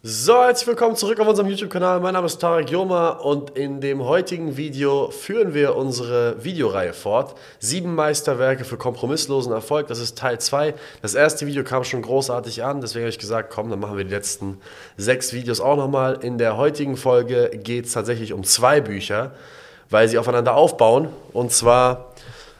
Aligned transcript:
So, 0.00 0.44
herzlich 0.44 0.68
willkommen 0.68 0.94
zurück 0.94 1.18
auf 1.18 1.26
unserem 1.26 1.48
YouTube-Kanal. 1.48 1.98
Mein 1.98 2.12
Name 2.12 2.26
ist 2.26 2.38
Tarek 2.38 2.70
Joma 2.70 3.08
und 3.08 3.58
in 3.58 3.80
dem 3.80 4.04
heutigen 4.04 4.56
Video 4.56 5.10
führen 5.10 5.54
wir 5.54 5.74
unsere 5.74 6.36
Videoreihe 6.44 6.92
fort. 6.92 7.34
Sieben 7.58 7.96
Meisterwerke 7.96 8.64
für 8.64 8.76
kompromisslosen 8.76 9.52
Erfolg. 9.52 9.88
Das 9.88 9.98
ist 9.98 10.16
Teil 10.16 10.38
2. 10.38 10.74
Das 11.02 11.16
erste 11.16 11.48
Video 11.48 11.64
kam 11.64 11.82
schon 11.82 12.02
großartig 12.02 12.62
an, 12.62 12.80
deswegen 12.80 13.06
habe 13.06 13.10
ich 13.10 13.18
gesagt, 13.18 13.50
komm, 13.52 13.70
dann 13.70 13.80
machen 13.80 13.96
wir 13.96 14.04
die 14.04 14.14
letzten 14.14 14.60
sechs 14.96 15.32
Videos 15.32 15.60
auch 15.60 15.76
nochmal. 15.76 16.20
In 16.22 16.38
der 16.38 16.56
heutigen 16.56 16.96
Folge 16.96 17.50
geht 17.60 17.86
es 17.86 17.92
tatsächlich 17.92 18.32
um 18.32 18.44
zwei 18.44 18.80
Bücher, 18.80 19.32
weil 19.90 20.06
sie 20.06 20.18
aufeinander 20.18 20.54
aufbauen. 20.54 21.08
Und 21.32 21.50
zwar 21.50 22.12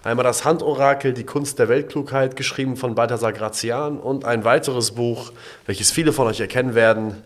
einmal 0.03 0.25
das 0.25 0.45
Handorakel, 0.45 1.13
die 1.13 1.25
Kunst 1.25 1.61
der 1.61 1.69
Weltklugheit, 1.69 2.35
geschrieben 2.35 2.77
von 2.77 2.97
Balthasar 2.97 3.33
Grazian 3.33 3.99
und 4.01 4.25
ein 4.25 4.45
weiteres 4.45 4.91
Buch, 4.91 5.31
welches 5.67 5.93
viele 5.93 6.13
von 6.13 6.27
euch 6.27 6.41
erkennen 6.41 6.75
werden, 6.75 7.23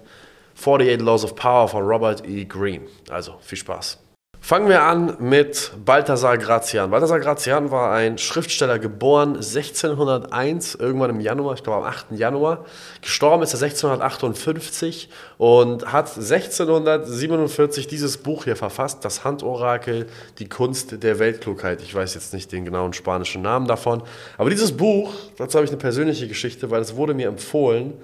48 0.62 1.00
Laws 1.00 1.24
of 1.24 1.34
Power 1.34 1.66
von 1.68 1.84
Robert 1.84 2.26
E. 2.26 2.44
Greene. 2.44 2.86
Also 3.10 3.34
viel 3.40 3.58
Spaß. 3.58 3.98
Fangen 4.44 4.68
wir 4.68 4.82
an 4.82 5.18
mit 5.20 5.70
Balthasar 5.84 6.36
Grazian. 6.36 6.90
Balthasar 6.90 7.20
Grazian 7.20 7.70
war 7.70 7.92
ein 7.92 8.18
Schriftsteller, 8.18 8.80
geboren 8.80 9.36
1601, 9.36 10.74
irgendwann 10.74 11.10
im 11.10 11.20
Januar, 11.20 11.54
ich 11.54 11.62
glaube 11.62 11.86
am 11.86 11.92
8. 11.92 12.06
Januar. 12.10 12.64
Gestorben 13.00 13.44
ist 13.44 13.54
er 13.54 13.62
1658 13.62 15.08
und 15.38 15.92
hat 15.92 16.16
1647 16.16 17.86
dieses 17.86 18.18
Buch 18.18 18.42
hier 18.42 18.56
verfasst, 18.56 19.04
das 19.04 19.22
Handorakel, 19.22 20.08
die 20.40 20.48
Kunst 20.48 21.04
der 21.04 21.20
Weltklugheit. 21.20 21.80
Ich 21.80 21.94
weiß 21.94 22.14
jetzt 22.14 22.34
nicht 22.34 22.50
den 22.50 22.64
genauen 22.64 22.94
spanischen 22.94 23.42
Namen 23.42 23.68
davon, 23.68 24.02
aber 24.38 24.50
dieses 24.50 24.76
Buch, 24.76 25.12
dazu 25.38 25.58
habe 25.58 25.66
ich 25.66 25.70
eine 25.70 25.78
persönliche 25.78 26.26
Geschichte, 26.26 26.68
weil 26.72 26.82
es 26.82 26.96
wurde 26.96 27.14
mir 27.14 27.28
empfohlen 27.28 27.94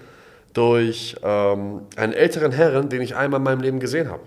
durch 0.52 1.16
ähm, 1.22 1.82
einen 1.96 2.12
älteren 2.12 2.52
Herren, 2.52 2.88
den 2.88 3.02
ich 3.02 3.16
einmal 3.16 3.38
in 3.38 3.44
meinem 3.44 3.60
Leben 3.60 3.80
gesehen 3.80 4.10
habe. 4.10 4.22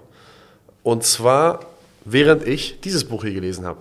Und 0.83 1.03
zwar 1.03 1.59
während 2.05 2.47
ich 2.47 2.79
dieses 2.81 3.05
Buch 3.05 3.23
hier 3.23 3.33
gelesen 3.33 3.65
habe. 3.65 3.79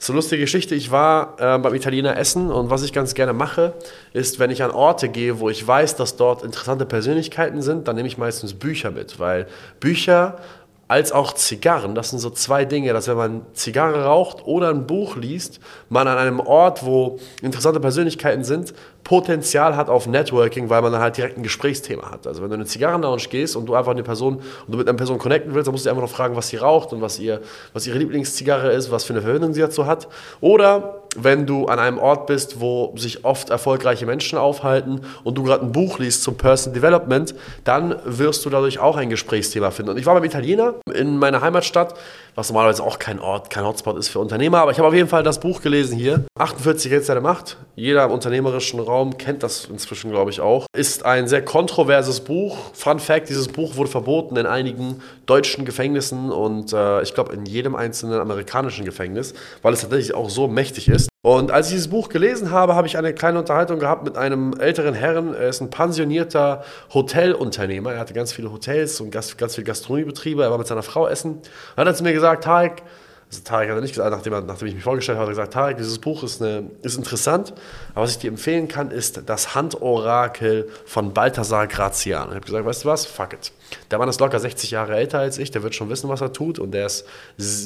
So 0.00 0.12
lustige 0.12 0.42
Geschichte, 0.42 0.76
ich 0.76 0.92
war 0.92 1.36
äh, 1.40 1.58
beim 1.58 1.74
Italiener 1.74 2.16
essen 2.16 2.52
und 2.52 2.70
was 2.70 2.84
ich 2.84 2.92
ganz 2.92 3.14
gerne 3.14 3.32
mache, 3.32 3.72
ist, 4.12 4.38
wenn 4.38 4.50
ich 4.50 4.62
an 4.62 4.70
Orte 4.70 5.08
gehe, 5.08 5.40
wo 5.40 5.50
ich 5.50 5.66
weiß, 5.66 5.96
dass 5.96 6.14
dort 6.14 6.44
interessante 6.44 6.86
Persönlichkeiten 6.86 7.62
sind, 7.62 7.88
dann 7.88 7.96
nehme 7.96 8.06
ich 8.06 8.16
meistens 8.16 8.54
Bücher 8.54 8.92
mit, 8.92 9.18
weil 9.18 9.48
Bücher 9.80 10.38
als 10.86 11.10
auch 11.10 11.32
Zigarren, 11.34 11.94
das 11.94 12.10
sind 12.10 12.20
so 12.20 12.30
zwei 12.30 12.64
Dinge, 12.64 12.92
dass 12.92 13.08
wenn 13.08 13.16
man 13.16 13.42
Zigarre 13.54 14.04
raucht 14.04 14.46
oder 14.46 14.70
ein 14.70 14.86
Buch 14.86 15.16
liest, 15.16 15.60
man 15.90 16.06
an 16.06 16.16
einem 16.16 16.40
Ort, 16.40 16.86
wo 16.86 17.18
interessante 17.42 17.80
Persönlichkeiten 17.80 18.44
sind, 18.44 18.72
Potenzial 19.08 19.74
hat 19.74 19.88
auf 19.88 20.06
Networking, 20.06 20.68
weil 20.68 20.82
man 20.82 20.92
dann 20.92 21.00
halt 21.00 21.16
direkt 21.16 21.38
ein 21.38 21.42
Gesprächsthema 21.42 22.10
hat. 22.10 22.26
Also 22.26 22.42
wenn 22.42 22.50
du 22.50 22.56
in 22.56 22.60
eine 22.60 22.68
Zigarrenlounge 22.68 23.22
gehst 23.30 23.56
und 23.56 23.64
du 23.64 23.74
einfach 23.74 23.92
eine 23.92 24.02
Person 24.02 24.36
und 24.36 24.44
du 24.68 24.76
mit 24.76 24.86
einer 24.86 24.98
Person 24.98 25.16
connecten 25.16 25.54
willst, 25.54 25.66
dann 25.66 25.72
musst 25.72 25.86
du 25.86 25.90
einfach 25.90 26.02
noch 26.02 26.10
fragen, 26.10 26.36
was 26.36 26.48
sie 26.48 26.58
raucht 26.58 26.92
und 26.92 27.00
was, 27.00 27.18
ihr, 27.18 27.40
was 27.72 27.86
ihre 27.86 27.96
Lieblingszigarre 27.96 28.70
ist, 28.70 28.90
was 28.90 29.04
für 29.04 29.14
eine 29.14 29.22
Verbindung 29.22 29.54
sie 29.54 29.62
dazu 29.62 29.86
hat. 29.86 30.08
Oder 30.42 31.04
wenn 31.16 31.46
du 31.46 31.66
an 31.66 31.78
einem 31.78 31.98
Ort 31.98 32.26
bist, 32.26 32.60
wo 32.60 32.92
sich 32.96 33.24
oft 33.24 33.48
erfolgreiche 33.48 34.04
Menschen 34.04 34.38
aufhalten 34.38 35.00
und 35.24 35.38
du 35.38 35.42
gerade 35.42 35.64
ein 35.64 35.72
Buch 35.72 35.98
liest 35.98 36.22
zum 36.22 36.36
Personal 36.36 36.78
Development, 36.78 37.34
dann 37.64 37.96
wirst 38.04 38.44
du 38.44 38.50
dadurch 38.50 38.78
auch 38.78 38.98
ein 38.98 39.08
Gesprächsthema 39.08 39.70
finden. 39.70 39.92
Und 39.92 39.98
ich 39.98 40.04
war 40.04 40.14
beim 40.14 40.24
Italiener 40.24 40.74
in 40.92 41.16
meiner 41.16 41.40
Heimatstadt, 41.40 41.94
was 42.34 42.50
normalerweise 42.50 42.84
auch 42.84 42.98
kein 42.98 43.20
Ort, 43.20 43.50
kein 43.50 43.64
Hotspot 43.64 43.96
ist 43.96 44.08
für 44.08 44.18
Unternehmer, 44.18 44.58
aber 44.58 44.70
ich 44.70 44.78
habe 44.78 44.88
auf 44.88 44.94
jeden 44.94 45.08
Fall 45.08 45.22
das 45.22 45.40
Buch 45.40 45.62
gelesen 45.62 45.98
hier. 45.98 46.24
48 46.38 46.92
Hits 46.92 47.06
der 47.06 47.20
Macht. 47.20 47.56
Jeder 47.74 48.04
im 48.04 48.10
unternehmerischen 48.10 48.78
Raum 48.80 48.97
Raum 48.98 49.16
kennt 49.16 49.42
das 49.42 49.66
inzwischen, 49.66 50.10
glaube 50.10 50.30
ich, 50.30 50.40
auch. 50.40 50.66
Ist 50.76 51.04
ein 51.04 51.28
sehr 51.28 51.44
kontroverses 51.44 52.20
Buch. 52.20 52.56
Fun 52.72 52.98
Fact: 52.98 53.28
Dieses 53.28 53.48
Buch 53.48 53.76
wurde 53.76 53.90
verboten 53.90 54.36
in 54.36 54.46
einigen 54.46 55.00
deutschen 55.26 55.64
Gefängnissen 55.64 56.30
und 56.32 56.72
äh, 56.72 57.02
ich 57.02 57.14
glaube 57.14 57.32
in 57.32 57.46
jedem 57.46 57.76
einzelnen 57.76 58.20
amerikanischen 58.20 58.84
Gefängnis, 58.84 59.34
weil 59.62 59.72
es 59.72 59.82
tatsächlich 59.82 60.14
auch 60.14 60.30
so 60.30 60.48
mächtig 60.48 60.88
ist. 60.88 61.08
Und 61.22 61.50
als 61.50 61.68
ich 61.68 61.74
dieses 61.74 61.88
Buch 61.88 62.08
gelesen 62.08 62.50
habe, 62.50 62.74
habe 62.74 62.86
ich 62.86 62.96
eine 62.96 63.12
kleine 63.12 63.38
Unterhaltung 63.38 63.78
gehabt 63.78 64.04
mit 64.04 64.16
einem 64.16 64.54
älteren 64.58 64.94
Herrn. 64.94 65.34
Er 65.34 65.48
ist 65.48 65.60
ein 65.60 65.70
pensionierter 65.70 66.64
Hotelunternehmer. 66.94 67.92
Er 67.92 68.00
hatte 68.00 68.14
ganz 68.14 68.32
viele 68.32 68.52
Hotels 68.52 69.00
und 69.00 69.10
ganz, 69.10 69.36
ganz 69.36 69.54
viele 69.54 69.64
Gastronomiebetriebe. 69.64 70.42
Er 70.42 70.50
war 70.50 70.58
mit 70.58 70.66
seiner 70.66 70.82
Frau 70.82 71.06
essen. 71.06 71.32
Und 71.32 71.76
hat 71.76 71.86
er 71.86 71.94
zu 71.94 72.02
mir 72.04 72.12
gesagt, 72.12 72.44
Tarek, 72.44 72.82
also 73.30 73.42
Tarek 73.44 73.70
hat 73.70 73.80
nicht 73.82 73.92
gesagt, 73.94 74.10
nachdem, 74.10 74.32
er, 74.32 74.40
nachdem 74.40 74.68
ich 74.68 74.74
mich 74.74 74.82
vorgestellt 74.82 75.18
habe, 75.18 75.26
hat 75.26 75.36
er 75.36 75.42
gesagt, 75.42 75.52
Tarek, 75.52 75.76
dieses 75.76 75.98
Buch 75.98 76.22
ist, 76.22 76.40
eine, 76.40 76.70
ist 76.82 76.96
interessant, 76.96 77.52
aber 77.94 78.04
was 78.04 78.12
ich 78.12 78.18
dir 78.18 78.28
empfehlen 78.28 78.68
kann, 78.68 78.90
ist 78.90 79.22
das 79.26 79.54
Handorakel 79.54 80.70
von 80.86 81.12
Balthasar 81.12 81.66
Grazian. 81.66 82.28
Ich 82.28 82.36
habe 82.36 82.46
gesagt, 82.46 82.64
weißt 82.64 82.84
du 82.84 82.88
was, 82.88 83.04
fuck 83.04 83.34
it. 83.34 83.52
Der 83.90 83.98
Mann 83.98 84.08
ist 84.08 84.18
locker 84.18 84.38
60 84.38 84.70
Jahre 84.70 84.96
älter 84.96 85.18
als 85.18 85.36
ich, 85.36 85.50
der 85.50 85.62
wird 85.62 85.74
schon 85.74 85.90
wissen, 85.90 86.08
was 86.08 86.22
er 86.22 86.32
tut 86.32 86.58
und 86.58 86.70
der 86.70 86.86
ist 86.86 87.04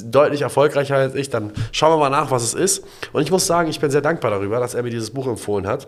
deutlich 0.06 0.42
erfolgreicher 0.42 0.96
als 0.96 1.14
ich. 1.14 1.30
Dann 1.30 1.52
schauen 1.70 1.92
wir 1.92 1.98
mal 1.98 2.10
nach, 2.10 2.32
was 2.32 2.42
es 2.42 2.54
ist. 2.54 2.84
Und 3.12 3.22
ich 3.22 3.30
muss 3.30 3.46
sagen, 3.46 3.70
ich 3.70 3.78
bin 3.78 3.90
sehr 3.92 4.00
dankbar 4.00 4.32
darüber, 4.32 4.58
dass 4.58 4.74
er 4.74 4.82
mir 4.82 4.90
dieses 4.90 5.10
Buch 5.10 5.28
empfohlen 5.28 5.68
hat 5.68 5.86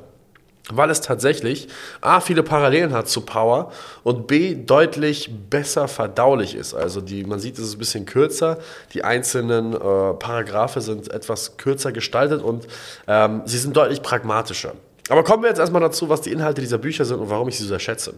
weil 0.70 0.90
es 0.90 1.00
tatsächlich 1.00 1.68
A, 2.00 2.20
viele 2.20 2.42
Parallelen 2.42 2.92
hat 2.92 3.08
zu 3.08 3.20
Power 3.20 3.70
und 4.02 4.26
B, 4.26 4.54
deutlich 4.54 5.30
besser 5.50 5.88
verdaulich 5.88 6.54
ist. 6.54 6.74
Also 6.74 7.00
die, 7.00 7.24
man 7.24 7.38
sieht, 7.38 7.58
es 7.58 7.64
ist 7.64 7.74
ein 7.74 7.78
bisschen 7.78 8.06
kürzer, 8.06 8.58
die 8.94 9.04
einzelnen 9.04 9.74
äh, 9.74 9.78
Paragraphe 10.14 10.80
sind 10.80 11.12
etwas 11.12 11.56
kürzer 11.58 11.92
gestaltet 11.92 12.42
und 12.42 12.66
ähm, 13.06 13.42
sie 13.44 13.58
sind 13.58 13.76
deutlich 13.76 14.02
pragmatischer. 14.02 14.72
Aber 15.10 15.22
kommen 15.22 15.42
wir 15.42 15.50
jetzt 15.50 15.58
erstmal 15.58 15.82
dazu, 15.82 16.08
was 16.08 16.22
die 16.22 16.32
Inhalte 16.32 16.62
dieser 16.62 16.78
Bücher 16.78 17.04
sind 17.04 17.18
und 17.18 17.28
warum 17.28 17.48
ich 17.48 17.58
sie 17.58 17.64
so 17.64 17.78
schätze. 17.78 18.14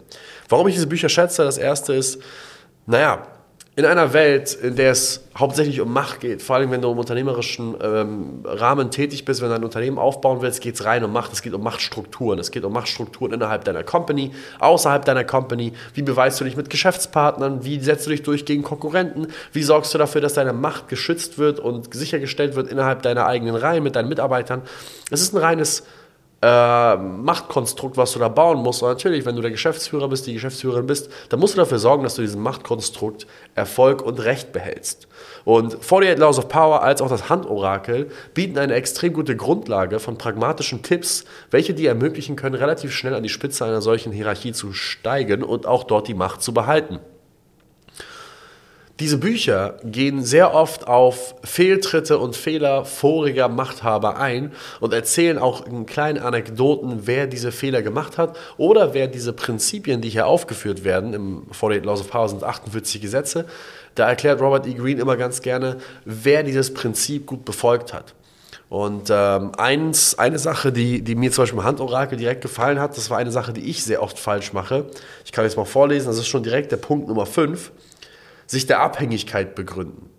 Warum 0.49 0.69
ich 0.69 0.75
diese 0.75 0.87
Bücher 0.87 1.09
schätze, 1.09 1.43
das 1.43 1.59
erste 1.59 1.95
ist, 1.95 2.23
naja, 2.87 3.27
in 3.79 3.85
einer 3.85 4.15
Welt, 4.15 4.55
in 4.55 4.75
der 4.75 4.93
es 4.93 5.23
hauptsächlich 5.37 5.83
um 5.83 5.93
Macht 5.93 6.21
geht, 6.21 6.41
vor 6.41 6.57
allem 6.57 6.71
wenn 6.71 6.81
du 6.81 6.91
im 6.91 6.99
unternehmerischen 6.99 7.75
ähm, 7.83 8.41
Rahmen 8.43 8.91
tätig 8.91 9.27
bist, 9.27 9.43
wenn 9.43 9.51
du 9.51 9.55
ein 9.55 9.65
Unternehmen 9.65 9.99
aufbauen 9.99 10.41
willst, 10.41 10.63
geht 10.63 10.77
es 10.77 10.87
rein 10.87 11.05
um 11.05 11.13
Macht, 11.13 11.35
es 11.35 11.43
geht 11.43 11.53
um 11.53 11.63
Machtstrukturen, 11.63 12.39
es 12.39 12.51
geht 12.51 12.65
um 12.65 12.73
Machtstrukturen 12.73 13.35
innerhalb 13.35 13.65
deiner 13.65 13.83
Company, 13.83 14.33
außerhalb 14.61 15.05
deiner 15.05 15.25
Company, 15.25 15.75
wie 15.93 16.01
beweist 16.01 16.41
du 16.41 16.45
dich 16.45 16.57
mit 16.57 16.71
Geschäftspartnern, 16.71 17.67
wie 17.67 17.79
setzt 17.79 18.07
du 18.07 18.11
dich 18.11 18.23
durch 18.23 18.47
gegen 18.47 18.63
Konkurrenten, 18.63 19.27
wie 19.53 19.63
sorgst 19.63 19.93
du 19.93 19.99
dafür, 19.99 20.23
dass 20.23 20.33
deine 20.33 20.55
Macht 20.55 20.89
geschützt 20.89 21.37
wird 21.37 21.61
und 21.61 21.93
sichergestellt 21.93 22.57
wird 22.57 22.71
innerhalb 22.71 23.03
deiner 23.03 23.27
eigenen 23.27 23.57
Reihen 23.57 23.83
mit 23.83 23.95
deinen 23.95 24.09
Mitarbeitern. 24.09 24.63
Es 25.11 25.21
ist 25.21 25.35
ein 25.35 25.39
reines 25.39 25.83
äh, 26.43 26.97
Machtkonstrukt, 26.97 27.97
was 27.97 28.13
du 28.13 28.19
da 28.19 28.29
bauen 28.29 28.59
musst. 28.63 28.83
Und 28.83 28.91
natürlich, 28.91 29.25
wenn 29.25 29.37
du 29.37 29.43
der 29.43 29.51
Geschäftsführer 29.51 30.09
bist, 30.09 30.27
die 30.27 30.35
Geschäftsführerin 30.35 30.87
bist, 30.87 31.11
dann 31.31 31.41
musst 31.41 31.55
du 31.55 31.59
dafür 31.59 31.79
sorgen, 31.79 32.03
dass 32.03 32.17
du 32.17 32.23
diesem 32.23 32.43
Machtkonstrukt 32.43 33.27
Erfolg 33.55 34.03
und 34.03 34.23
Recht 34.23 34.53
behältst. 34.53 35.09
Und 35.45 35.77
48 35.77 36.19
Laws 36.19 36.39
of 36.39 36.49
Power 36.49 36.83
als 36.83 37.01
auch 37.01 37.09
das 37.09 37.31
Handorakel 37.31 38.11
bieten 38.35 38.59
eine 38.59 38.75
extrem 38.75 39.13
gute 39.13 39.35
Grundlage 39.35 39.99
von 39.99 40.19
pragmatischen 40.19 40.83
Tipps, 40.83 41.25
welche 41.51 41.73
dir 41.73 41.89
ermöglichen 41.89 42.37
können, 42.37 42.55
relativ 42.55 42.93
schnell 42.93 43.15
an 43.15 43.23
die 43.23 43.29
Spitze 43.29 43.65
einer 43.65 43.81
solchen 43.81 44.13
Hierarchie 44.13 44.53
zu 44.53 44.73
steigen 44.73 45.43
und 45.43 45.67
auch 45.67 45.85
dort 45.85 46.09
die 46.09 46.15
Macht 46.15 46.43
zu 46.43 46.53
behalten. 46.53 47.01
Diese 48.99 49.19
Bücher 49.19 49.75
gehen 49.85 50.25
sehr 50.25 50.55
oft 50.55 50.89
auf 50.89 51.35
Fehltritte 51.45 52.19
und 52.19 52.35
Fehler 52.35 52.87
voriger 52.87 53.47
Machthaber 53.49 54.17
ein 54.17 54.53
und 54.81 54.95
erzählen 54.95 55.37
auch 55.37 55.67
in 55.67 55.85
kleinen 55.85 56.19
Anekdoten, 56.19 57.01
wer 57.07 57.27
diese 57.27 57.53
Fehler 57.53 57.83
gemacht 57.83 58.17
hat 58.17 58.39
oder 58.57 58.95
wer 58.95 59.07
diese 59.07 59.35
Prinzipien, 59.35 60.01
die 60.01 60.09
hier 60.09 60.27
aufgeführt 60.27 60.83
werden, 60.83 61.13
im 61.13 61.43
48 61.51 61.85
Laws 61.85 62.01
of 62.01 62.11
Power 62.11 62.29
sind 62.31 62.43
48 62.43 63.03
Gesetze, 63.03 63.45
da 63.97 64.09
erklärt 64.09 64.41
Robert 64.41 64.67
E. 64.67 64.73
Greene 64.73 65.03
immer 65.03 65.19
ganz 65.19 65.43
gerne, 65.43 65.77
wer 66.07 66.43
dieses 66.43 66.73
Prinzip 66.73 67.27
gut 67.27 67.45
befolgt 67.45 67.93
hat. 67.93 68.15
Und 68.71 69.11
ähm, 69.11 69.53
eins, 69.59 70.19
eine 70.19 70.39
Sache, 70.39 70.73
die, 70.73 71.03
die 71.03 71.17
mir 71.17 71.31
zum 71.31 71.43
Beispiel 71.43 71.59
im 71.59 71.65
Handorakel 71.67 72.17
direkt 72.17 72.41
gefallen 72.41 72.81
hat, 72.81 72.97
das 72.97 73.11
war 73.11 73.19
eine 73.19 73.31
Sache, 73.31 73.53
die 73.53 73.69
ich 73.69 73.85
sehr 73.85 74.03
oft 74.03 74.19
falsch 74.19 74.55
mache. 74.55 74.87
Ich 75.27 75.33
kann 75.33 75.45
jetzt 75.45 75.59
mal 75.59 75.67
vorlesen, 75.67 76.07
das 76.07 76.17
ist 76.17 76.29
schon 76.29 76.43
direkt 76.43 76.73
der 76.73 76.79
Punkt 76.79 77.09
Nummer 77.09 77.27
5 77.27 77.71
sich 78.47 78.67
der 78.67 78.81
Abhängigkeit 78.81 79.55
begründen. 79.55 80.11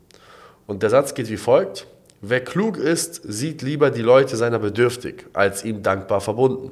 Und 0.66 0.84
der 0.84 0.90
Satz 0.90 1.14
geht 1.14 1.30
wie 1.30 1.38
folgt. 1.38 1.88
Wer 2.22 2.44
klug 2.44 2.78
ist, 2.78 3.22
sieht 3.24 3.62
lieber 3.62 3.92
die 3.92 4.02
Leute 4.02 4.36
seiner 4.38 4.60
bedürftig, 4.60 5.26
als 5.34 5.64
ihm 5.64 5.84
dankbar 5.84 6.20
verbunden. 6.20 6.72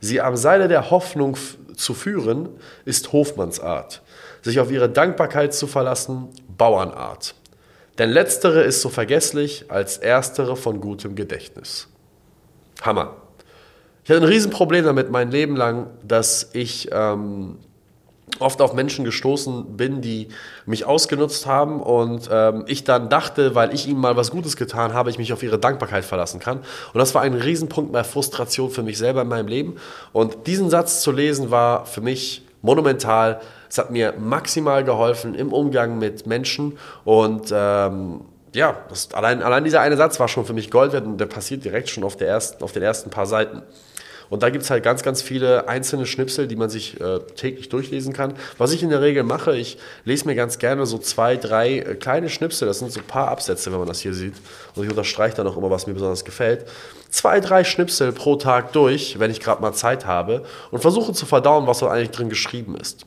Sie 0.00 0.20
am 0.20 0.36
Seile 0.36 0.68
der 0.68 0.90
Hoffnung 0.90 1.36
zu 1.76 1.94
führen, 1.94 2.48
ist 2.84 3.12
Hofmannsart. 3.12 4.02
Sich 4.42 4.58
auf 4.58 4.70
ihre 4.70 4.88
Dankbarkeit 4.88 5.54
zu 5.54 5.66
verlassen, 5.66 6.28
Bauernart. 6.56 7.34
Denn 7.98 8.10
letztere 8.10 8.62
ist 8.62 8.80
so 8.80 8.88
vergesslich 8.88 9.66
als 9.68 9.98
erstere 9.98 10.56
von 10.56 10.80
gutem 10.80 11.14
Gedächtnis. 11.14 11.88
Hammer. 12.82 13.16
Ich 14.04 14.10
hatte 14.10 14.22
ein 14.22 14.28
Riesenproblem 14.28 14.84
damit 14.84 15.10
mein 15.10 15.30
Leben 15.30 15.54
lang, 15.54 15.88
dass 16.02 16.50
ich 16.52 16.88
ähm, 16.92 17.58
oft 18.38 18.60
auf 18.62 18.72
Menschen 18.72 19.04
gestoßen 19.04 19.76
bin, 19.76 20.00
die 20.00 20.28
mich 20.66 20.84
ausgenutzt 20.84 21.46
haben 21.46 21.80
und 21.80 22.28
ähm, 22.30 22.64
ich 22.66 22.84
dann 22.84 23.08
dachte, 23.08 23.54
weil 23.54 23.74
ich 23.74 23.86
ihnen 23.86 24.00
mal 24.00 24.16
was 24.16 24.30
Gutes 24.30 24.56
getan 24.56 24.94
habe, 24.94 25.10
ich 25.10 25.18
mich 25.18 25.32
auf 25.32 25.42
ihre 25.42 25.58
Dankbarkeit 25.58 26.04
verlassen 26.04 26.40
kann. 26.40 26.58
Und 26.58 26.98
das 26.98 27.14
war 27.14 27.22
ein 27.22 27.34
Riesenpunkt 27.34 27.92
mehr 27.92 28.04
Frustration 28.04 28.70
für 28.70 28.82
mich 28.82 28.98
selber 28.98 29.22
in 29.22 29.28
meinem 29.28 29.48
Leben. 29.48 29.76
Und 30.12 30.46
diesen 30.46 30.70
Satz 30.70 31.02
zu 31.02 31.12
lesen 31.12 31.50
war 31.50 31.86
für 31.86 32.00
mich 32.00 32.42
monumental. 32.62 33.40
Es 33.68 33.78
hat 33.78 33.90
mir 33.90 34.14
maximal 34.18 34.84
geholfen 34.84 35.34
im 35.34 35.52
Umgang 35.52 35.98
mit 35.98 36.26
Menschen 36.26 36.78
und 37.04 37.52
ähm, 37.52 38.20
ja, 38.52 38.76
das, 38.88 39.12
allein, 39.14 39.42
allein 39.42 39.64
dieser 39.64 39.80
eine 39.80 39.96
Satz 39.96 40.18
war 40.18 40.28
schon 40.28 40.44
für 40.44 40.52
mich 40.52 40.70
Gold 40.70 40.92
wert 40.92 41.06
und 41.06 41.18
der 41.18 41.26
passiert 41.26 41.64
direkt 41.64 41.88
schon 41.88 42.04
auf, 42.04 42.16
der 42.16 42.28
ersten, 42.28 42.62
auf 42.64 42.72
den 42.72 42.82
ersten 42.82 43.10
paar 43.10 43.26
Seiten. 43.26 43.62
Und 44.30 44.44
da 44.44 44.50
gibt 44.50 44.64
es 44.64 44.70
halt 44.70 44.84
ganz, 44.84 45.02
ganz 45.02 45.20
viele 45.20 45.68
einzelne 45.68 46.06
Schnipsel, 46.06 46.46
die 46.46 46.56
man 46.56 46.70
sich 46.70 47.00
äh, 47.00 47.18
täglich 47.34 47.68
durchlesen 47.68 48.12
kann. 48.12 48.34
Was 48.58 48.72
ich 48.72 48.82
in 48.82 48.88
der 48.88 49.02
Regel 49.02 49.24
mache, 49.24 49.56
ich 49.56 49.76
lese 50.04 50.26
mir 50.26 50.36
ganz 50.36 50.58
gerne 50.58 50.86
so 50.86 50.98
zwei, 50.98 51.36
drei 51.36 51.80
äh, 51.80 51.94
kleine 51.96 52.30
Schnipsel, 52.30 52.68
das 52.68 52.78
sind 52.78 52.92
so 52.92 53.00
ein 53.00 53.06
paar 53.06 53.28
Absätze, 53.28 53.72
wenn 53.72 53.80
man 53.80 53.88
das 53.88 54.00
hier 54.00 54.14
sieht. 54.14 54.34
Und 54.76 54.84
ich 54.84 54.90
unterstreiche 54.90 55.36
dann 55.36 55.48
auch 55.48 55.56
immer, 55.56 55.70
was 55.70 55.88
mir 55.88 55.94
besonders 55.94 56.24
gefällt. 56.24 56.64
Zwei, 57.10 57.40
drei 57.40 57.64
Schnipsel 57.64 58.12
pro 58.12 58.36
Tag 58.36 58.72
durch, 58.72 59.18
wenn 59.18 59.32
ich 59.32 59.40
gerade 59.40 59.60
mal 59.60 59.72
Zeit 59.72 60.06
habe 60.06 60.44
und 60.70 60.80
versuche 60.80 61.12
zu 61.12 61.26
verdauen, 61.26 61.66
was 61.66 61.80
da 61.80 61.90
eigentlich 61.90 62.10
drin 62.10 62.28
geschrieben 62.28 62.76
ist. 62.76 63.04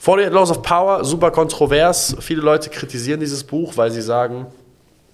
48 0.00 0.32
Laws 0.32 0.50
of 0.52 0.62
Power, 0.62 1.04
super 1.04 1.32
kontrovers. 1.32 2.16
Viele 2.20 2.42
Leute 2.42 2.70
kritisieren 2.70 3.20
dieses 3.20 3.42
Buch, 3.42 3.76
weil 3.76 3.90
sie 3.90 4.00
sagen, 4.00 4.46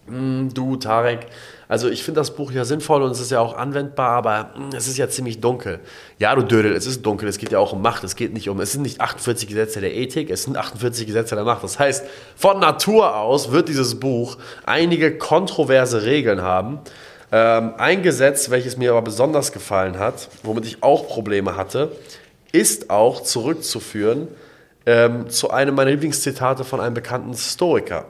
hm, 0.07 0.51
du, 0.53 0.77
Tarek, 0.77 1.27
also 1.69 1.89
ich 1.89 2.05
finde 2.05 2.21
das 2.21 2.35
Buch 2.35 2.53
ja 2.53 2.65
sinnvoll 2.65 3.03
und 3.03 3.11
es 3.11 3.21
ist 3.21 3.31
ja 3.31 3.41
auch 3.41 3.57
anwendbar, 3.57 4.11
aber 4.11 4.51
hm, 4.55 4.71
es 4.77 4.87
ist 4.87 4.97
ja 4.97 5.09
ziemlich 5.09 5.41
dunkel. 5.41 5.81
Ja, 6.19 6.35
du 6.35 6.43
Dödel, 6.43 6.73
es 6.73 6.87
ist 6.87 7.05
dunkel, 7.05 7.29
es 7.29 7.39
geht 7.39 7.53
ja 7.53 7.59
auch 7.59 7.73
um 7.73 7.83
Macht, 7.83 8.05
es 8.05 8.17
geht 8.17 8.33
nicht 8.33 8.49
um, 8.49 8.61
es 8.61 8.73
sind 8.73 8.83
nicht 8.83 9.01
48 9.01 9.49
Gesetze 9.49 9.81
der 9.81 9.95
Ethik, 9.95 10.31
es 10.31 10.45
sind 10.45 10.57
48 10.57 11.07
Gesetze 11.07 11.35
der 11.35 11.45
Macht. 11.45 11.65
Das 11.65 11.79
heißt, 11.79 12.05
von 12.37 12.61
Natur 12.61 13.17
aus 13.17 13.51
wird 13.51 13.69
dieses 13.69 13.99
Buch 13.99 14.39
einige 14.65 15.19
kontroverse 15.19 16.05
Regeln 16.05 16.43
haben. 16.43 16.79
Ähm, 17.33 17.75
ein 17.79 18.03
Gesetz, 18.03 18.51
welches 18.51 18.77
mir 18.77 18.93
aber 18.93 19.03
besonders 19.03 19.53
gefallen 19.53 19.99
hat, 19.99 20.29
womit 20.43 20.65
ich 20.67 20.83
auch 20.83 21.09
Probleme 21.09 21.57
hatte, 21.57 21.91
ist 22.53 22.91
auch 22.91 23.23
zurückzuführen 23.23 24.29
ähm, 24.87 25.29
zu 25.29 25.51
einem 25.51 25.75
meiner 25.75 25.91
Lieblingszitate 25.91 26.65
von 26.65 26.81
einem 26.81 26.95
bekannten 26.95 27.35
Stoiker. 27.35 28.07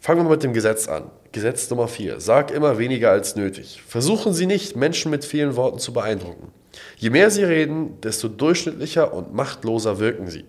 Fangen 0.00 0.20
wir 0.20 0.24
mal 0.24 0.30
mit 0.30 0.42
dem 0.42 0.52
Gesetz 0.52 0.86
an. 0.86 1.10
Gesetz 1.32 1.68
Nummer 1.70 1.88
4. 1.88 2.20
Sag 2.20 2.50
immer 2.50 2.78
weniger 2.78 3.10
als 3.10 3.36
nötig. 3.36 3.82
Versuchen 3.86 4.32
Sie 4.32 4.46
nicht, 4.46 4.76
Menschen 4.76 5.10
mit 5.10 5.24
vielen 5.24 5.56
Worten 5.56 5.78
zu 5.78 5.92
beeindrucken. 5.92 6.52
Je 6.96 7.10
mehr 7.10 7.30
Sie 7.30 7.44
reden, 7.44 8.00
desto 8.00 8.28
durchschnittlicher 8.28 9.12
und 9.12 9.34
machtloser 9.34 9.98
wirken 9.98 10.28
Sie. 10.28 10.44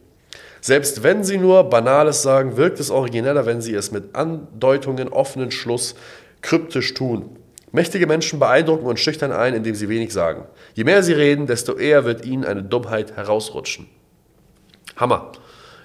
Selbst 0.61 1.03
wenn 1.03 1.23
Sie 1.23 1.37
nur 1.37 1.63
Banales 1.65 2.21
sagen, 2.21 2.57
wirkt 2.57 2.79
es 2.79 2.91
origineller, 2.91 3.45
wenn 3.45 3.61
Sie 3.61 3.73
es 3.73 3.91
mit 3.91 4.15
Andeutungen, 4.15 5.09
offenen 5.09 5.51
Schluss, 5.51 5.95
kryptisch 6.41 6.93
tun. 6.93 7.37
Mächtige 7.71 8.07
Menschen 8.07 8.39
beeindrucken 8.39 8.87
und 8.87 8.99
schüchtern 8.99 9.31
ein, 9.31 9.53
indem 9.53 9.75
sie 9.75 9.89
wenig 9.89 10.11
sagen. 10.11 10.45
Je 10.73 10.83
mehr 10.83 11.03
sie 11.03 11.13
reden, 11.13 11.45
desto 11.45 11.75
eher 11.75 12.03
wird 12.03 12.25
ihnen 12.25 12.43
eine 12.43 12.63
Dummheit 12.63 13.15
herausrutschen. 13.15 13.87
Hammer. 14.95 15.31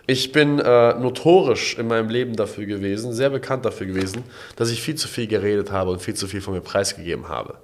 Ich 0.06 0.32
bin 0.32 0.58
äh, 0.58 0.94
notorisch 0.94 1.78
in 1.78 1.88
meinem 1.88 2.10
Leben 2.10 2.36
dafür 2.36 2.66
gewesen, 2.66 3.12
sehr 3.14 3.30
bekannt 3.30 3.64
dafür 3.64 3.86
gewesen, 3.86 4.22
dass 4.56 4.70
ich 4.70 4.82
viel 4.82 4.96
zu 4.96 5.08
viel 5.08 5.26
geredet 5.26 5.72
habe 5.72 5.90
und 5.90 6.02
viel 6.02 6.14
zu 6.14 6.26
viel 6.26 6.42
von 6.42 6.52
mir 6.52 6.60
preisgegeben 6.60 7.28
habe. 7.28 7.54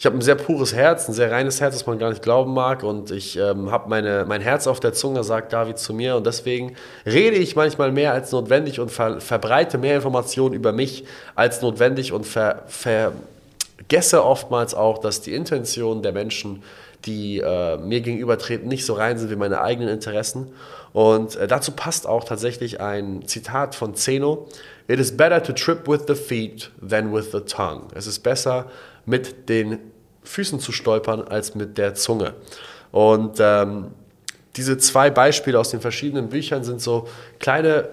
Ich 0.00 0.06
habe 0.06 0.16
ein 0.16 0.22
sehr 0.22 0.36
pures 0.36 0.74
Herz, 0.74 1.08
ein 1.08 1.12
sehr 1.12 1.32
reines 1.32 1.60
Herz, 1.60 1.74
das 1.74 1.86
man 1.86 1.98
gar 1.98 2.10
nicht 2.10 2.22
glauben 2.22 2.54
mag. 2.54 2.84
Und 2.84 3.10
ich 3.10 3.36
ähm, 3.36 3.72
habe 3.72 3.88
mein 3.88 4.40
Herz 4.40 4.68
auf 4.68 4.78
der 4.78 4.92
Zunge, 4.92 5.24
sagt 5.24 5.52
David 5.52 5.78
zu 5.78 5.92
mir. 5.92 6.14
Und 6.14 6.24
deswegen 6.24 6.76
rede 7.04 7.36
ich 7.36 7.56
manchmal 7.56 7.90
mehr 7.90 8.12
als 8.12 8.30
notwendig 8.30 8.78
und 8.78 8.92
ver 8.92 9.20
verbreite 9.20 9.76
mehr 9.76 9.96
Informationen 9.96 10.54
über 10.54 10.72
mich 10.72 11.04
als 11.34 11.62
notwendig 11.62 12.12
und 12.12 12.26
ver 12.26 12.62
vergesse 12.68 14.24
oftmals 14.24 14.72
auch, 14.72 14.98
dass 14.98 15.20
die 15.20 15.34
Intention 15.34 16.00
der 16.02 16.12
Menschen, 16.12 16.62
die 17.04 17.38
äh, 17.38 17.76
mir 17.78 18.00
gegenübertreten, 18.00 18.68
nicht 18.68 18.84
so 18.84 18.94
rein 18.94 19.18
sind 19.18 19.30
wie 19.30 19.36
meine 19.36 19.60
eigenen 19.60 19.88
Interessen. 19.88 20.52
Und 20.92 21.36
äh, 21.36 21.46
dazu 21.46 21.72
passt 21.72 22.06
auch 22.06 22.24
tatsächlich 22.24 22.80
ein 22.80 23.26
Zitat 23.26 23.74
von 23.74 23.94
Zeno. 23.94 24.48
It 24.88 24.98
is 24.98 25.16
better 25.16 25.42
to 25.42 25.52
trip 25.52 25.86
with 25.86 26.02
the 26.08 26.14
feet 26.14 26.70
than 26.86 27.12
with 27.12 27.30
the 27.32 27.40
tongue. 27.40 27.82
Es 27.94 28.06
ist 28.06 28.20
besser, 28.20 28.66
mit 29.06 29.48
den 29.48 29.78
Füßen 30.24 30.60
zu 30.60 30.72
stolpern, 30.72 31.22
als 31.22 31.54
mit 31.54 31.78
der 31.78 31.94
Zunge. 31.94 32.34
Und 32.90 33.38
ähm, 33.38 33.88
diese 34.56 34.76
zwei 34.78 35.10
Beispiele 35.10 35.58
aus 35.58 35.70
den 35.70 35.80
verschiedenen 35.80 36.28
Büchern 36.28 36.64
sind 36.64 36.80
so 36.80 37.06
kleine 37.38 37.88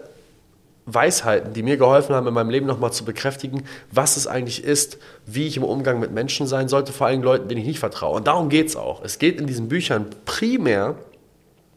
Weisheiten, 0.86 1.54
die 1.54 1.64
mir 1.64 1.78
geholfen 1.78 2.16
haben, 2.16 2.28
in 2.28 2.34
meinem 2.34 2.50
Leben 2.50 2.68
nochmal 2.68 2.94
zu 2.94 3.06
bekräftigen, 3.06 3.64
was 3.92 4.18
es 4.18 4.28
eigentlich 4.28 4.64
ist, 4.64 5.00
wie 5.26 5.48
ich 5.48 5.58
im 5.58 5.64
Umgang 5.64 6.00
mit 6.00 6.12
Menschen 6.12 6.46
sein 6.46 6.68
sollte, 6.68 6.94
vor 6.94 7.08
allem 7.08 7.24
Leuten, 7.24 7.48
denen 7.48 7.62
ich 7.62 7.68
nicht 7.68 7.80
vertraue. 7.80 8.18
Und 8.18 8.28
darum 8.28 8.50
geht 8.50 8.68
es 8.68 8.76
auch. 8.76 9.04
Es 9.04 9.18
geht 9.18 9.40
in 9.40 9.48
diesen 9.48 9.68
Büchern 9.68 10.08
primär 10.26 10.96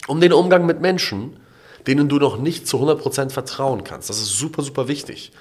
um 0.06 0.20
den 0.20 0.32
Umgang 0.32 0.66
mit 0.66 0.81
Menschen, 0.81 1.38
denen 1.87 2.08
du 2.08 2.16
noch 2.16 2.38
nicht 2.38 2.66
zu 2.66 2.78
100% 2.78 3.31
vertrauen 3.31 3.84
kannst. 3.84 4.10
Das 4.10 4.19
ist 4.19 4.38
super, 4.38 4.62
super 4.62 4.88
wichtig. 4.88 5.32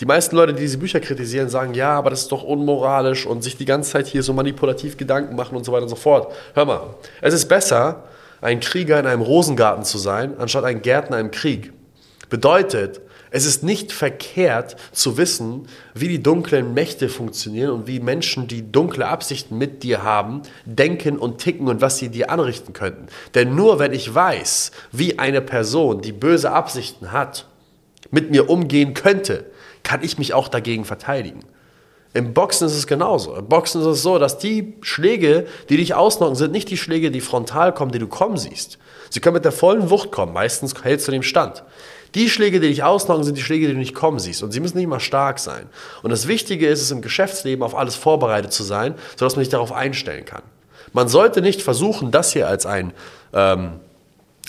Die 0.00 0.06
meisten 0.06 0.36
Leute, 0.36 0.54
die 0.54 0.60
diese 0.60 0.78
Bücher 0.78 1.00
kritisieren, 1.00 1.48
sagen, 1.48 1.74
ja, 1.74 1.90
aber 1.90 2.10
das 2.10 2.22
ist 2.22 2.32
doch 2.32 2.44
unmoralisch 2.44 3.26
und 3.26 3.42
sich 3.42 3.56
die 3.56 3.64
ganze 3.64 3.90
Zeit 3.90 4.06
hier 4.06 4.22
so 4.22 4.32
manipulativ 4.32 4.96
Gedanken 4.96 5.34
machen 5.34 5.56
und 5.56 5.64
so 5.64 5.72
weiter 5.72 5.82
und 5.82 5.88
so 5.88 5.96
fort. 5.96 6.32
Hör 6.54 6.66
mal, 6.66 6.94
es 7.20 7.34
ist 7.34 7.46
besser, 7.48 8.04
ein 8.40 8.60
Krieger 8.60 9.00
in 9.00 9.06
einem 9.06 9.22
Rosengarten 9.22 9.84
zu 9.84 9.98
sein, 9.98 10.38
anstatt 10.38 10.62
ein 10.64 10.82
Gärtner 10.82 11.18
im 11.18 11.32
Krieg. 11.32 11.72
Bedeutet, 12.30 13.00
es 13.30 13.44
ist 13.44 13.62
nicht 13.62 13.92
verkehrt 13.92 14.76
zu 14.92 15.16
wissen, 15.16 15.68
wie 15.94 16.08
die 16.08 16.22
dunklen 16.22 16.74
Mächte 16.74 17.08
funktionieren 17.08 17.70
und 17.70 17.86
wie 17.86 18.00
Menschen, 18.00 18.48
die 18.48 18.70
dunkle 18.70 19.06
Absichten 19.06 19.58
mit 19.58 19.82
dir 19.82 20.02
haben, 20.02 20.42
denken 20.64 21.18
und 21.18 21.38
ticken 21.38 21.68
und 21.68 21.80
was 21.80 21.98
sie 21.98 22.08
dir 22.08 22.30
anrichten 22.30 22.72
könnten. 22.72 23.06
Denn 23.34 23.54
nur 23.54 23.78
wenn 23.78 23.92
ich 23.92 24.14
weiß, 24.14 24.72
wie 24.92 25.18
eine 25.18 25.40
Person, 25.40 26.00
die 26.00 26.12
böse 26.12 26.52
Absichten 26.52 27.12
hat, 27.12 27.46
mit 28.10 28.30
mir 28.30 28.48
umgehen 28.48 28.94
könnte, 28.94 29.46
kann 29.82 30.02
ich 30.02 30.18
mich 30.18 30.34
auch 30.34 30.48
dagegen 30.48 30.84
verteidigen. 30.84 31.40
Im 32.14 32.32
Boxen 32.32 32.66
ist 32.66 32.74
es 32.74 32.86
genauso. 32.86 33.34
Im 33.36 33.46
Boxen 33.46 33.80
ist 33.80 33.86
es 33.86 34.02
so, 34.02 34.18
dass 34.18 34.38
die 34.38 34.74
Schläge, 34.80 35.46
die 35.68 35.76
dich 35.76 35.94
ausnocken, 35.94 36.36
sind 36.36 36.52
nicht 36.52 36.70
die 36.70 36.78
Schläge, 36.78 37.10
die 37.10 37.20
frontal 37.20 37.74
kommen, 37.74 37.92
die 37.92 37.98
du 37.98 38.06
kommen 38.06 38.36
siehst. 38.36 38.78
Sie 39.10 39.20
können 39.20 39.34
mit 39.34 39.44
der 39.44 39.52
vollen 39.52 39.90
Wucht 39.90 40.10
kommen. 40.10 40.32
Meistens 40.32 40.74
hältst 40.82 41.06
du 41.06 41.12
dem 41.12 41.22
Stand. 41.22 41.64
Die 42.14 42.30
Schläge, 42.30 42.60
die 42.60 42.68
dich 42.68 42.82
ausnocken, 42.82 43.24
sind 43.24 43.36
die 43.36 43.42
Schläge, 43.42 43.66
die 43.66 43.74
du 43.74 43.78
nicht 43.78 43.94
kommen 43.94 44.18
siehst. 44.18 44.42
Und 44.42 44.52
sie 44.52 44.60
müssen 44.60 44.78
nicht 44.78 44.84
immer 44.84 45.00
stark 45.00 45.38
sein. 45.38 45.66
Und 46.02 46.10
das 46.10 46.26
Wichtige 46.26 46.66
ist 46.66 46.80
es 46.80 46.90
im 46.90 47.02
Geschäftsleben, 47.02 47.62
auf 47.62 47.74
alles 47.74 47.96
vorbereitet 47.96 48.52
zu 48.52 48.62
sein, 48.62 48.94
sodass 49.16 49.36
man 49.36 49.44
sich 49.44 49.50
darauf 49.50 49.72
einstellen 49.72 50.24
kann. 50.24 50.42
Man 50.94 51.08
sollte 51.08 51.42
nicht 51.42 51.60
versuchen, 51.60 52.10
das 52.10 52.32
hier 52.32 52.48
als 52.48 52.64
ein 52.64 52.92
ähm, 53.34 53.72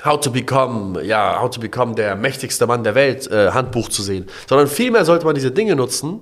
How 0.06 0.18
to 0.18 0.32
become, 0.32 1.04
ja, 1.04 1.42
How 1.42 1.50
to 1.50 1.60
become 1.60 1.96
der 1.96 2.16
mächtigste 2.16 2.66
Mann 2.66 2.86
der 2.86 2.96
Welt 2.96 3.30
äh, 3.30 3.52
Handbuch 3.52 3.90
zu 3.90 4.02
sehen, 4.02 4.28
sondern 4.48 4.68
vielmehr 4.68 5.04
sollte 5.04 5.26
man 5.26 5.36
diese 5.36 5.52
Dinge 5.52 5.76
nutzen, 5.76 6.22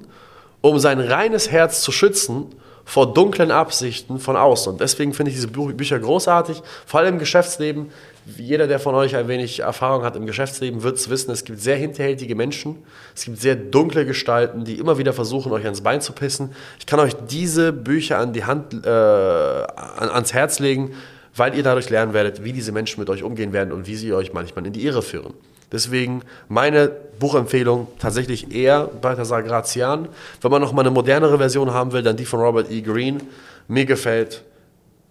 um 0.61 0.79
sein 0.79 0.99
reines 0.99 1.51
Herz 1.51 1.81
zu 1.81 1.91
schützen 1.91 2.47
vor 2.87 3.13
dunklen 3.13 3.51
Absichten 3.51 4.17
von 4.17 4.37
außen. 4.37 4.71
Und 4.71 4.81
deswegen 4.81 5.13
finde 5.13 5.29
ich 5.29 5.35
diese 5.35 5.49
Bücher 5.49 5.99
großartig, 5.99 6.63
vor 6.85 7.01
allem 7.01 7.15
im 7.15 7.19
Geschäftsleben. 7.19 7.91
Jeder, 8.37 8.65
der 8.65 8.79
von 8.79 8.95
euch 8.95 9.13
ein 9.17 9.27
wenig 9.27 9.59
Erfahrung 9.59 10.03
hat 10.03 10.15
im 10.15 10.25
Geschäftsleben, 10.25 10.83
wird 10.83 10.95
es 10.95 11.09
wissen, 11.09 11.31
es 11.31 11.43
gibt 11.43 11.59
sehr 11.59 11.75
hinterhältige 11.75 12.33
Menschen, 12.33 12.77
es 13.13 13.25
gibt 13.25 13.41
sehr 13.41 13.57
dunkle 13.57 14.05
Gestalten, 14.05 14.63
die 14.63 14.75
immer 14.75 14.97
wieder 14.97 15.11
versuchen, 15.11 15.51
euch 15.51 15.65
ans 15.65 15.81
Bein 15.81 15.99
zu 15.99 16.13
pissen. 16.13 16.53
Ich 16.79 16.85
kann 16.85 17.01
euch 17.01 17.13
diese 17.29 17.73
Bücher 17.73 18.19
an 18.19 18.31
die 18.31 18.45
Hand, 18.45 18.73
äh, 18.85 18.89
ans 18.89 20.33
Herz 20.33 20.59
legen, 20.59 20.93
weil 21.35 21.55
ihr 21.55 21.63
dadurch 21.63 21.89
lernen 21.89 22.13
werdet, 22.13 22.45
wie 22.45 22.53
diese 22.53 22.71
Menschen 22.71 23.01
mit 23.01 23.09
euch 23.09 23.21
umgehen 23.21 23.51
werden 23.51 23.73
und 23.73 23.85
wie 23.85 23.95
sie 23.95 24.13
euch 24.13 24.31
manchmal 24.31 24.65
in 24.65 24.71
die 24.71 24.85
Irre 24.85 25.01
führen. 25.01 25.33
Deswegen 25.71 26.23
meine 26.47 26.91
Buchempfehlung 27.19 27.87
tatsächlich 27.99 28.53
eher 28.53 28.85
Balthasar 28.85 29.43
Grazian. 29.43 30.07
Wenn 30.41 30.51
man 30.51 30.61
noch 30.61 30.71
mal 30.71 30.81
eine 30.81 30.91
modernere 30.91 31.37
Version 31.37 31.73
haben 31.73 31.91
will, 31.91 32.03
dann 32.03 32.15
die 32.15 32.25
von 32.25 32.39
Robert 32.39 32.71
E. 32.71 32.81
Greene. 32.81 33.19
Mir 33.67 33.85
gefällt 33.85 34.43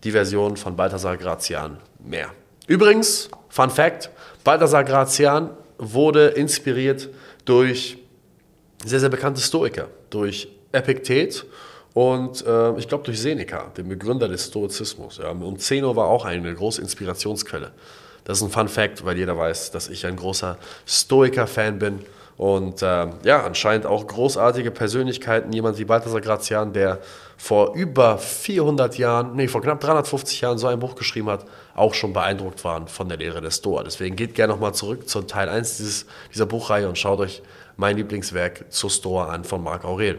die 0.05 0.13
Version 0.13 0.57
von 0.57 0.77
Balthasar 0.77 1.17
Grazian 1.17 1.79
mehr. 1.99 2.29
Übrigens, 2.67 3.29
Fun 3.49 3.71
Fact, 3.71 4.11
Balthasar 4.45 4.85
Grazian 4.85 5.51
wurde 5.79 6.29
inspiriert 6.29 7.09
durch 7.45 7.99
sehr, 8.85 9.01
sehr 9.01 9.09
bekannte 9.09 9.41
Stoiker, 9.41 9.89
durch 10.11 10.49
Epiktet 10.73 11.45
und 11.95 12.45
äh, 12.47 12.77
ich 12.79 12.89
glaube 12.89 13.05
durch 13.05 13.21
Seneca, 13.21 13.73
den 13.77 13.89
Begründer 13.89 14.29
des 14.29 14.47
Stoizismus. 14.47 15.19
Ja. 15.19 15.31
Und 15.31 15.61
Zeno 15.61 15.97
war 15.97 16.09
auch 16.09 16.25
eine 16.25 16.55
große 16.55 16.81
Inspirationsquelle. 16.83 17.73
Das 18.27 18.39
ist 18.39 18.43
ein 18.43 18.51
Fun 18.51 18.69
Fact, 18.69 19.05
weil 19.05 19.17
jeder 19.17 19.39
weiß, 19.39 19.71
dass 19.71 19.89
ich 19.89 20.05
ein 20.05 20.17
großer 20.17 20.59
Stoiker-Fan 20.85 21.79
bin. 21.79 22.01
Und 22.37 22.83
äh, 22.83 23.07
ja, 23.23 23.45
anscheinend 23.47 23.87
auch 23.87 24.07
großartige 24.07 24.73
Persönlichkeiten, 24.73 25.53
jemand 25.53 25.79
wie 25.79 25.85
Balthasar 25.85 26.21
Grazian, 26.21 26.73
der 26.73 26.99
vor 27.39 27.75
über 27.75 28.19
400 28.19 28.99
Jahren, 28.99 29.37
nee, 29.37 29.47
vor 29.47 29.63
knapp 29.63 29.81
350 29.81 30.41
Jahren 30.41 30.59
so 30.59 30.67
ein 30.67 30.81
Buch 30.81 30.97
geschrieben 30.97 31.31
hat, 31.31 31.47
auch 31.75 31.95
schon 31.95 32.13
beeindruckt 32.13 32.65
waren 32.65 32.89
von 32.89 33.09
der 33.09 33.17
Lehre 33.17 33.41
der 33.41 33.53
Stoa. 33.53 33.85
Deswegen 33.85 34.17
geht 34.17 34.35
gerne 34.35 34.53
nochmal 34.53 34.75
zurück 34.75 35.09
zu 35.09 35.23
Teil 35.23 35.49
1 35.49 35.77
dieses, 35.77 36.07
dieser 36.35 36.47
Buchreihe 36.47 36.89
und 36.89 36.99
schaut 36.99 37.21
euch 37.21 37.43
mein 37.77 37.97
Lieblingswerk 37.97 38.67
zur 38.71 38.91
Stoa 38.91 39.29
an 39.29 39.45
von 39.45 39.63
Marc 39.63 39.85
Aurel. 39.85 40.19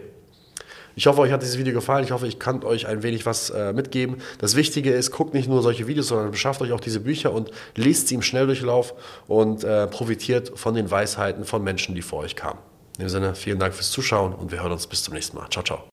Ich 0.97 1.05
hoffe, 1.05 1.21
euch 1.21 1.31
hat 1.31 1.43
dieses 1.43 1.59
Video 1.59 1.75
gefallen. 1.75 2.03
Ich 2.03 2.11
hoffe, 2.11 2.25
ich 2.25 2.39
kann 2.39 2.63
euch 2.63 2.87
ein 2.87 3.03
wenig 3.03 3.27
was 3.27 3.51
äh, 3.51 3.71
mitgeben. 3.71 4.17
Das 4.39 4.55
Wichtige 4.55 4.91
ist, 4.91 5.11
guckt 5.11 5.35
nicht 5.35 5.47
nur 5.47 5.61
solche 5.61 5.85
Videos, 5.85 6.07
sondern 6.07 6.31
beschafft 6.31 6.59
euch 6.59 6.71
auch 6.71 6.79
diese 6.79 7.01
Bücher 7.01 7.31
und 7.31 7.51
lest 7.75 8.07
sie 8.07 8.15
im 8.15 8.23
Schnelldurchlauf 8.23 8.95
und 9.27 9.63
äh, 9.63 9.85
profitiert 9.85 10.57
von 10.57 10.73
den 10.73 10.89
Weisheiten 10.89 11.45
von 11.45 11.63
Menschen, 11.63 11.93
die 11.93 12.01
vor 12.01 12.21
euch 12.21 12.35
kamen. 12.35 12.57
In 12.97 13.03
dem 13.03 13.09
Sinne, 13.09 13.35
vielen 13.35 13.59
Dank 13.59 13.75
fürs 13.75 13.91
Zuschauen 13.91 14.33
und 14.33 14.51
wir 14.51 14.63
hören 14.63 14.71
uns 14.71 14.87
bis 14.87 15.03
zum 15.03 15.13
nächsten 15.13 15.37
Mal. 15.37 15.47
Ciao, 15.51 15.63
ciao. 15.63 15.83